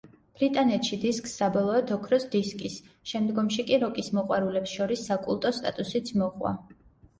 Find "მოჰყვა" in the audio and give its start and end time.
6.23-6.59